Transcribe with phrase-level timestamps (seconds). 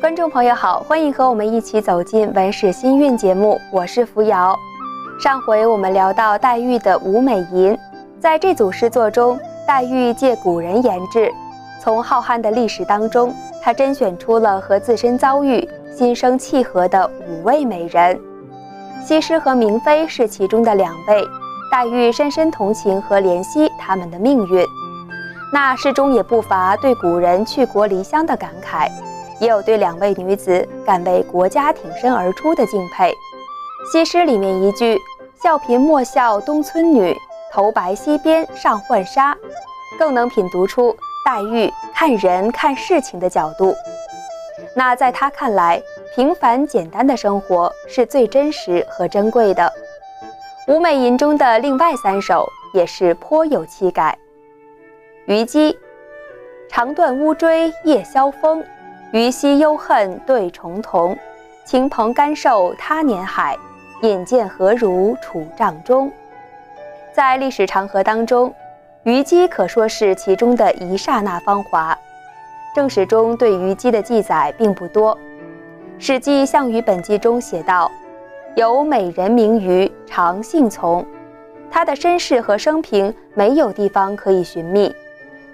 [0.00, 4.56] 观众朋友好，欢迎和我们一起走进《文史新韵》节目，我是扶摇。
[5.18, 7.74] 上回我们聊到黛玉的《舞美吟》，
[8.20, 9.36] 在这组诗作中，
[9.66, 11.28] 黛玉借古人言志，
[11.82, 18.16] 从浩瀚的历史当中，她甄选出了和自身遭遇心生契合的五位美人。
[19.04, 21.26] 西施和明妃是其中的两位，
[21.72, 24.64] 黛玉深深同情和怜惜他们的命运。
[25.52, 28.88] 那诗中也不乏对古人去国离乡的感慨。
[29.40, 33.12] 也有对两位女子敢为国家挺身而出的敬佩。
[33.92, 34.98] 西施里面一句
[35.40, 37.16] “笑贫莫笑东村女，
[37.52, 39.36] 头白西边上浣纱”，
[39.98, 43.74] 更能品读出黛玉看人看事情的角度。
[44.74, 45.80] 那在她看来，
[46.14, 49.72] 平凡简单的生活是最真实和珍贵的。
[50.72, 54.18] 《舞美吟》中的另外三首也是颇有气概。
[55.26, 55.78] 虞姬：
[56.68, 58.62] 长断乌骓夜宵风。
[59.10, 61.16] 虞兮忧恨对重瞳，
[61.64, 63.56] 晴蓬甘受他年海，
[64.02, 66.12] 引见何如楚帐中。
[67.14, 68.52] 在历史长河当中，
[69.04, 71.96] 虞姬可说是其中的一刹那芳华。
[72.74, 75.16] 正史中对虞姬的记载并不多，
[75.98, 77.90] 《史记·项羽本纪》中写道
[78.56, 81.04] ：“有美人名虞，常姓从。”
[81.70, 84.94] 她的身世和生平没有地方可以寻觅，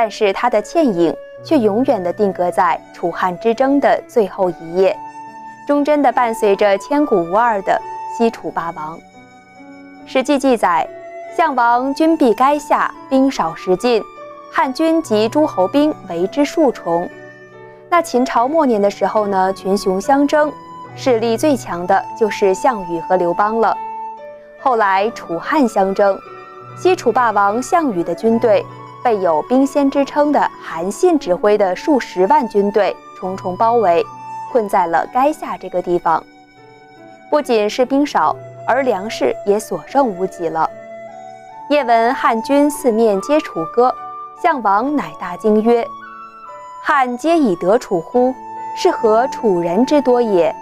[0.00, 1.14] 但是他的倩影。
[1.42, 4.94] 却永远地定格在楚汉之争的最后一页，
[5.66, 7.80] 忠贞地伴随着千古无二的
[8.14, 8.98] 西楚霸王。
[10.04, 10.86] 《史记》记载，
[11.34, 14.02] 项王军避垓下，兵少食尽，
[14.52, 17.08] 汉军及诸侯兵围之数重。
[17.88, 20.52] 那秦朝末年的时候呢，群雄相争，
[20.94, 23.74] 势力最强的就是项羽和刘邦了。
[24.60, 26.18] 后来楚汉相争，
[26.76, 28.62] 西楚霸王项羽的军队。
[29.02, 34.04] 被有兵仙之称的韩信指挥的数十万军队重重包围，
[34.52, 36.22] 困在了垓下这个地方。
[37.30, 38.34] 不仅是兵少，
[38.66, 40.68] 而粮食也所剩无几了。
[41.68, 43.94] 夜闻汉军四面皆楚歌，
[44.42, 45.86] 项王乃大惊曰
[46.82, 48.34] ：“汉皆以得楚乎？
[48.76, 50.54] 是何楚人之多也？”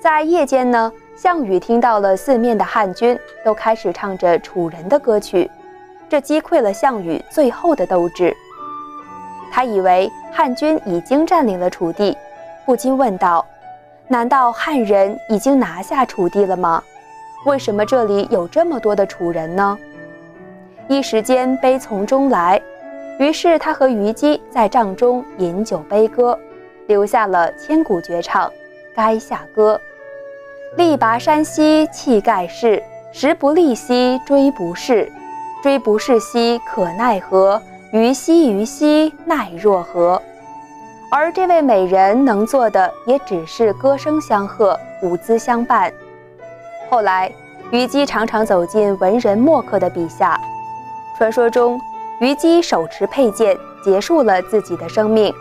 [0.00, 5.50] 在夜间呢，项羽听到了四面的汉军都开始唱着楚人的歌曲。
[6.14, 8.32] 这击溃了项羽最后的斗志。
[9.50, 12.16] 他以为汉军已经占领了楚地，
[12.64, 13.44] 不禁问道
[14.06, 16.80] ：“难道汉人已经拿下楚地了吗？
[17.46, 19.76] 为什么这里有这么多的楚人呢？”
[20.86, 22.62] 一时间悲从中来，
[23.18, 26.38] 于是他和虞姬在帐中饮酒悲歌，
[26.86, 28.48] 留下了千古绝唱
[28.96, 29.80] 《垓下歌》
[30.78, 35.10] ：“力拔山兮气盖世，时不利兮骓不逝。”
[35.64, 37.58] 骓不逝兮可奈何，
[37.90, 40.20] 虞兮虞兮奈若何？
[41.10, 45.90] 而这位美人能做的也只是歌声相和，舞姿相伴。
[46.90, 47.32] 后来，
[47.70, 50.38] 虞姬常常走进文人墨客的笔下。
[51.16, 51.80] 传说中，
[52.20, 55.32] 虞姬手持佩剑，结束了自己的生命。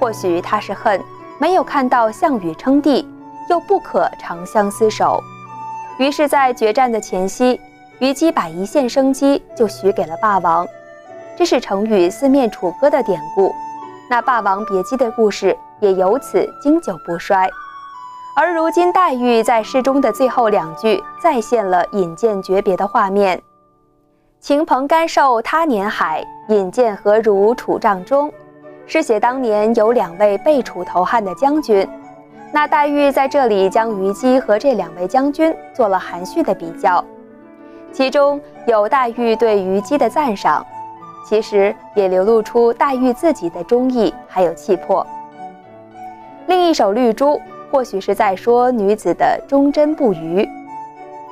[0.00, 0.98] 或许她是恨，
[1.38, 3.06] 没有看到项羽称帝，
[3.50, 5.22] 又不可长相厮守，
[5.98, 7.60] 于是，在决战的前夕。
[7.98, 10.66] 虞姬把一线生机就许给了霸王，
[11.34, 13.54] 这是成语“四面楚歌”的典故。
[14.10, 17.48] 那霸王别姬的故事也由此经久不衰。
[18.36, 23.40] 而如今黛玉在诗中的最后两句再现了引荐诀别的画面
[24.40, 28.30] ：“晴蓬甘瘦他年海，引荐何如楚帐中。”
[28.86, 31.88] 是写当年有两位被楚投汉的将军。
[32.52, 37.02] 那黛玉在这里将虞姬和这两位将军做了含蓄的比较。
[37.96, 40.62] 其中有黛玉对虞姬的赞赏，
[41.26, 45.04] 其实也流露出黛玉自己的忠义还有气魄。
[46.46, 47.28] 另一首《绿珠》
[47.70, 50.46] 或许是在说女子的忠贞不渝。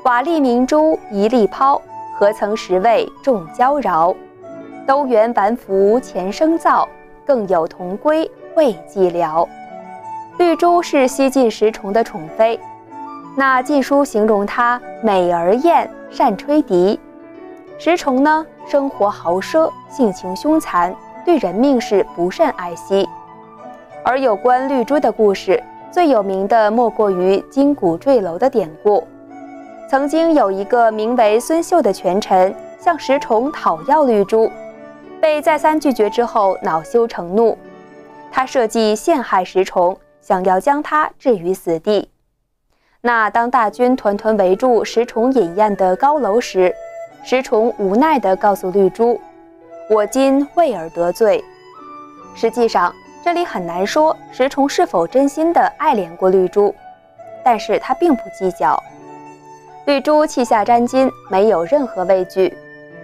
[0.04, 1.78] 瓦砾明珠一粒抛，
[2.14, 4.16] 何曾识味众娇娆？
[4.86, 6.88] 都缘玩服前生造，
[7.26, 9.46] 更有同归未寂寥。
[10.38, 12.58] 绿珠是西晋石崇的宠妃。
[13.36, 16.98] 那《晋书》形容她美而艳，善吹笛。
[17.76, 20.94] 石崇呢，生活豪奢，性情凶残，
[21.24, 23.06] 对人命是不甚爱惜。
[24.04, 29.02] 而有关绿珠的故事，最有名的莫过于金鼓坠楼的典故。
[29.90, 34.50] 曾经有一个名为孙秀的权臣向石崇讨要绿珠，
[35.20, 37.58] 被再三拒绝之后，恼羞成怒，
[38.30, 42.08] 他设计陷害石崇，想要将他置于死地。
[43.06, 46.74] 那当大军团团围住石崇饮宴的高楼时，
[47.22, 49.20] 石崇无奈地告诉绿珠
[49.90, 51.44] ：“我今为尔得罪。”
[52.34, 52.90] 实际上，
[53.22, 56.74] 这里很难说石崇是否真心的爱恋过绿珠，
[57.44, 58.82] 但是他并不计较。
[59.84, 62.56] 绿珠泣下沾巾，没有任何畏惧，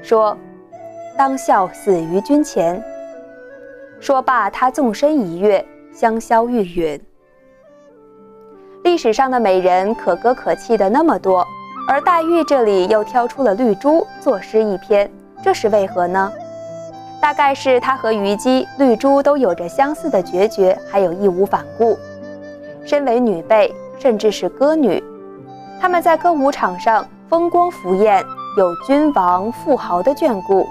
[0.02, 0.34] 说
[1.14, 2.82] ：“当笑死于君前。”
[4.00, 5.62] 说罢，他纵身一跃，
[5.92, 6.98] 香消玉殒。
[8.82, 11.46] 历史上的美人可歌可泣的那么多，
[11.86, 15.10] 而黛玉这里又挑出了绿珠作诗一篇，
[15.42, 16.32] 这是为何呢？
[17.20, 21.98] 大概是他和虞姬、绿珠都有着相似的决绝，还有义无反顾。
[22.86, 25.02] 身为女辈，甚至是歌女，
[25.78, 28.24] 他们在歌舞场上风光浮艳，
[28.56, 30.66] 有君王富豪的眷顾，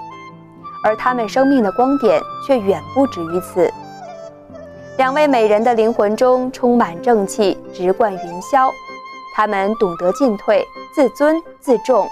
[0.84, 3.72] 而他们生命的光点却远不止于此。
[5.00, 8.70] 两位美人的灵魂中充满正气，直贯云霄。
[9.34, 10.62] 他们懂得进退，
[10.94, 12.06] 自尊自重。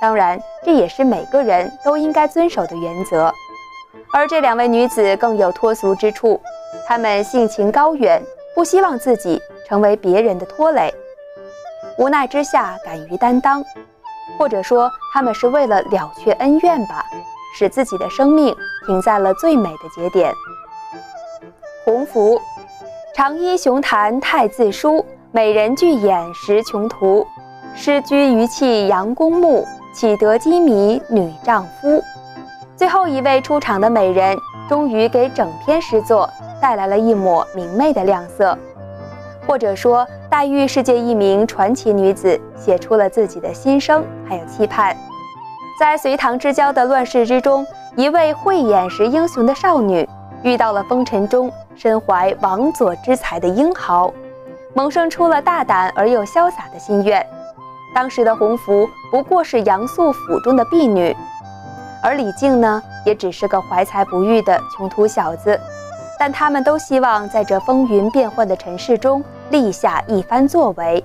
[0.00, 3.34] 当然，这也是每个人都应该遵守的原则。
[4.12, 6.40] 而这两位女子更有脱俗之处，
[6.86, 8.22] 她们性情高远，
[8.54, 10.94] 不希望自己成为别人的拖累，
[11.98, 13.60] 无奈之下敢于担当，
[14.38, 17.04] 或者说她们是为了了却恩怨吧，
[17.58, 18.54] 使自己的生命
[18.86, 20.32] 停在了最美的节点。
[21.84, 22.40] 鸿福，
[23.12, 27.26] 长揖雄谈太自疏，美人巨眼识穷途，
[27.74, 29.66] 诗居于气阳公墓。
[29.92, 32.02] 岂得羁迷女丈夫？
[32.76, 34.38] 最后一位出场的美人，
[34.68, 36.30] 终于给整篇诗作
[36.62, 38.56] 带来了一抹明媚的亮色。
[39.46, 44.96] 或者说，黛玉是借一名传奇女子，写出了自己的心声，还有期盼。
[45.78, 50.08] 在隋唐之交的乱世之中，一位慧眼识英雄的少女，
[50.42, 51.52] 遇到了风尘中
[51.82, 54.14] 身怀王佐之才的英豪，
[54.72, 57.26] 萌生出了大胆而又潇洒的心愿。
[57.92, 61.12] 当时的洪福不过是杨素府中的婢女，
[62.00, 65.58] 而李靖呢，也只是个怀才不遇的穷途小子。
[66.20, 69.20] 但他们都希望在这风云变幻的尘世中
[69.50, 71.04] 立下一番作为，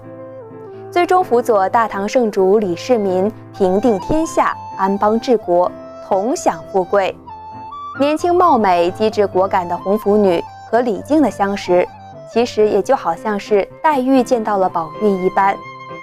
[0.91, 5.71] 最终辅佐大唐圣主李世民平定天下、安邦治国、
[6.07, 7.17] 同享富贵。
[7.99, 11.87] 年轻貌美、机智果敢的红拂女和李靖的相识，
[12.31, 15.55] 其实也就好像是黛玉见到了宝玉一般。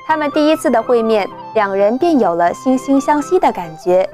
[0.06, 4.08] 他们第一次的会面，两人便有了惺惺相惜的感觉，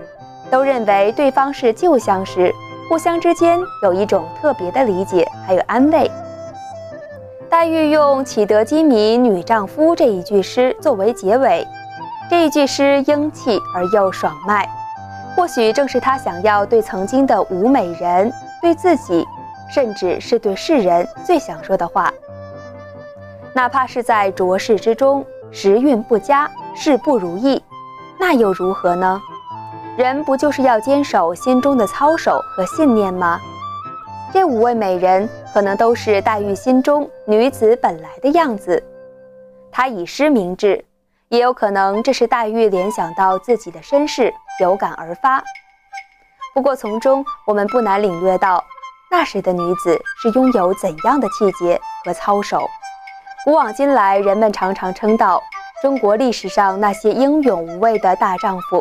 [0.51, 2.55] 都认为对方是旧相识，
[2.89, 6.11] 互相之间有一种特别的理解，还有安慰。
[7.49, 11.67] 黛玉用“岂得金迷女丈夫”这一句诗作为结尾，
[12.31, 14.69] 这一句诗英气而又爽迈，
[15.35, 18.33] 或许正是她想要对曾经的吴美人、
[18.63, 19.27] 对自己，
[19.73, 22.13] 甚至是对世人最想说的话。
[23.55, 25.25] 哪怕是在浊世之中。
[25.53, 27.61] 时运不佳，事不如意，
[28.21, 29.21] 那又如何呢？
[29.97, 33.41] 人不就是要坚守心中的操守和信念吗？
[34.33, 38.81] 这五位美人可能都是黛玉心中女子本来的样子。
[39.73, 40.85] 她以诗明志，
[41.31, 45.43] 也有可能这是黛玉联想到自己的身世，有感而发。
[46.55, 48.63] 不过从中我们不难领略到，
[49.13, 52.65] 那时的女子是拥有怎样的气节和操守。
[53.45, 55.43] 古往今来，人们常常称道
[55.83, 58.81] 中国历史上那些英勇无畏的大丈夫，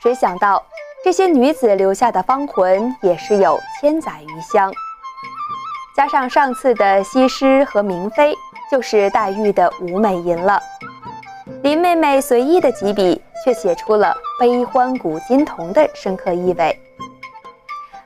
[0.00, 0.64] 谁想到
[1.02, 4.72] 这些女子留下的芳魂也是有千载余香。
[5.96, 8.32] 加上上次的西施和明妃，
[8.70, 10.62] 就是黛玉的吴美吟了。
[11.64, 16.80] 林妹妹随意的几笔，却写出了悲欢古今同的深刻意味。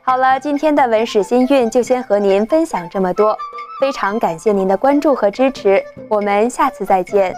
[0.05, 3.39] 好了，今天的文史新韵就先和您分享这么多。
[3.81, 7.33] 非常感谢您的关注和支持，我们下次再见。